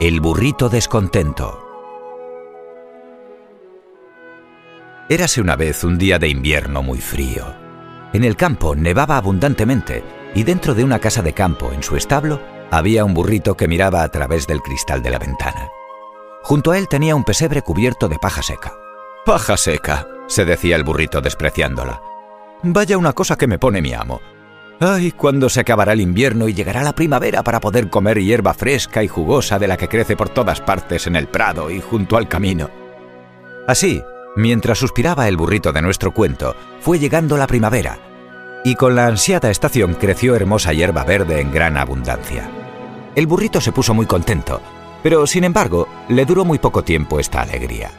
[0.00, 1.62] El burrito descontento.
[5.10, 7.54] Érase una vez un día de invierno muy frío.
[8.14, 10.02] En el campo nevaba abundantemente
[10.34, 12.40] y dentro de una casa de campo, en su establo,
[12.70, 15.68] había un burrito que miraba a través del cristal de la ventana.
[16.44, 18.72] Junto a él tenía un pesebre cubierto de paja seca.
[19.26, 22.00] Paja seca, se decía el burrito despreciándola.
[22.62, 24.22] Vaya una cosa que me pone mi amo.
[24.82, 29.04] Ay, cuando se acabará el invierno y llegará la primavera para poder comer hierba fresca
[29.04, 32.28] y jugosa de la que crece por todas partes en el prado y junto al
[32.28, 32.70] camino.
[33.68, 34.02] Así,
[34.36, 37.98] mientras suspiraba el burrito de nuestro cuento, fue llegando la primavera,
[38.64, 42.50] y con la ansiada estación creció hermosa hierba verde en gran abundancia.
[43.14, 44.62] El burrito se puso muy contento,
[45.02, 47.90] pero sin embargo le duró muy poco tiempo esta alegría.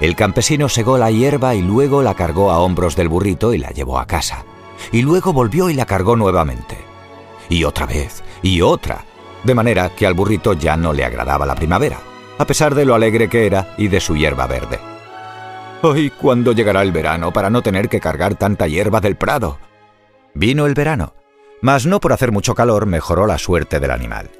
[0.00, 3.70] El campesino segó la hierba y luego la cargó a hombros del burrito y la
[3.70, 4.44] llevó a casa.
[4.92, 6.78] Y luego volvió y la cargó nuevamente.
[7.48, 9.04] Y otra vez, y otra.
[9.44, 11.98] De manera que al burrito ya no le agradaba la primavera,
[12.38, 14.78] a pesar de lo alegre que era y de su hierba verde.
[15.82, 19.58] ¡Ay, cuándo llegará el verano para no tener que cargar tanta hierba del prado!
[20.34, 21.14] Vino el verano,
[21.62, 24.30] mas no por hacer mucho calor mejoró la suerte del animal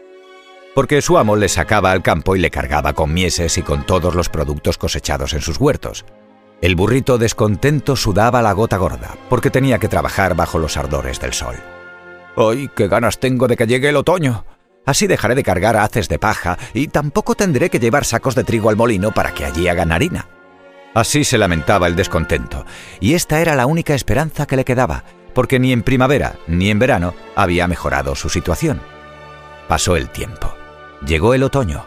[0.79, 4.15] porque su amo le sacaba al campo y le cargaba con mieses y con todos
[4.15, 6.05] los productos cosechados en sus huertos.
[6.61, 11.33] El burrito descontento sudaba la gota gorda, porque tenía que trabajar bajo los ardores del
[11.33, 11.55] sol.
[12.37, 14.45] ¡Ay, qué ganas tengo de que llegue el otoño!
[14.85, 18.71] Así dejaré de cargar haces de paja y tampoco tendré que llevar sacos de trigo
[18.71, 20.29] al molino para que allí hagan harina.
[20.95, 22.65] Así se lamentaba el descontento,
[22.99, 26.79] y esta era la única esperanza que le quedaba, porque ni en primavera ni en
[26.79, 28.81] verano había mejorado su situación.
[29.69, 30.53] Pasó el tiempo.
[31.07, 31.87] Llegó el otoño.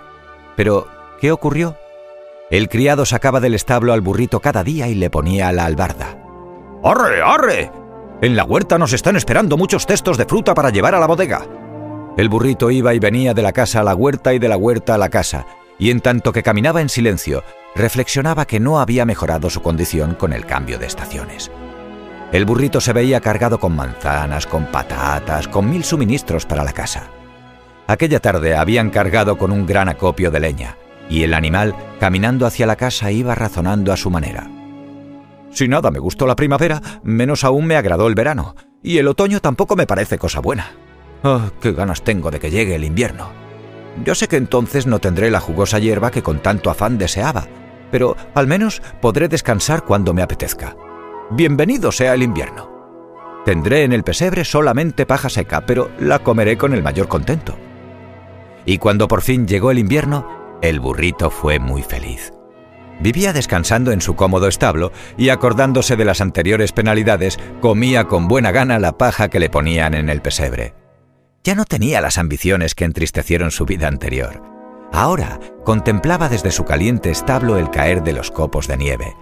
[0.56, 0.88] Pero,
[1.20, 1.78] ¿qué ocurrió?
[2.52, 6.22] El criado sacaba del establo al burrito cada día y le ponía la albarda.
[6.84, 7.72] ¡Arre, arre!
[8.22, 11.48] En la huerta nos están esperando muchos cestos de fruta para llevar a la bodega.
[12.18, 14.96] El burrito iba y venía de la casa a la huerta y de la huerta
[14.96, 15.46] a la casa,
[15.80, 17.42] y en tanto que caminaba en silencio,
[17.74, 21.50] reflexionaba que no había mejorado su condición con el cambio de estaciones.
[22.34, 27.12] El burrito se veía cargado con manzanas, con patatas, con mil suministros para la casa.
[27.88, 30.78] Aquella tarde habían cargado con un gran acopio de leña,
[31.12, 34.50] y el animal, caminando hacia la casa, iba razonando a su manera.
[35.52, 39.42] Si nada me gustó la primavera, menos aún me agradó el verano, y el otoño
[39.42, 40.72] tampoco me parece cosa buena.
[41.22, 43.30] ¡Ah, qué ganas tengo de que llegue el invierno!
[44.06, 47.46] Yo sé que entonces no tendré la jugosa hierba que con tanto afán deseaba,
[47.92, 50.78] pero al menos podré descansar cuando me apetezca.
[51.30, 52.72] Bienvenido sea el invierno.
[53.44, 57.58] Tendré en el pesebre solamente paja seca, pero la comeré con el mayor contento
[58.66, 62.32] y cuando por fin llegó el invierno, el burrito fue muy feliz.
[63.00, 68.52] Vivía descansando en su cómodo establo y acordándose de las anteriores penalidades, comía con buena
[68.52, 70.76] gana la paja que le ponían en el pesebre.
[71.44, 74.44] Ya no tenía las ambiciones que entristecieron su vida anterior.
[74.94, 79.16] Ahora contemplaba desde su caliente establo el caer de los copos de nieve.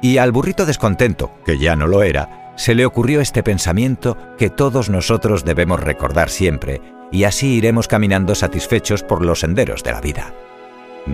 [0.00, 4.48] Y al burrito descontento, que ya no lo era, se le ocurrió este pensamiento que
[4.48, 6.80] todos nosotros debemos recordar siempre
[7.12, 10.34] y así iremos caminando satisfechos por los senderos de la vida.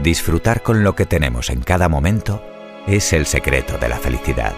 [0.02, 2.42] Disfrutar con lo que tenemos en cada momento
[2.86, 4.52] es el secreto de la felicidad.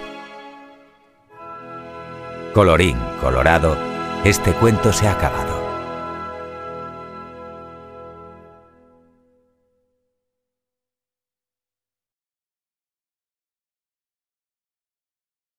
[2.52, 3.76] Colorín colorado,
[4.24, 5.65] este cuento se ha acabado.